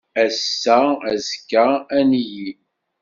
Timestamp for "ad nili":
1.97-2.49